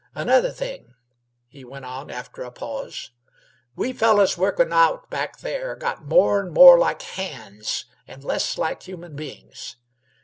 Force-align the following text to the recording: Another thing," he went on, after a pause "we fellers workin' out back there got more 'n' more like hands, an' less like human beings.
Another 0.15 0.49
thing," 0.49 0.95
he 1.47 1.63
went 1.63 1.85
on, 1.85 2.09
after 2.09 2.41
a 2.41 2.49
pause 2.49 3.11
"we 3.75 3.93
fellers 3.93 4.35
workin' 4.35 4.73
out 4.73 5.11
back 5.11 5.41
there 5.41 5.75
got 5.75 6.03
more 6.07 6.39
'n' 6.43 6.49
more 6.49 6.79
like 6.79 7.03
hands, 7.03 7.85
an' 8.07 8.21
less 8.21 8.57
like 8.57 8.81
human 8.81 9.15
beings. 9.15 9.75